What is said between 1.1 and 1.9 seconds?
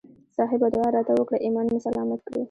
وکړه ایمان مې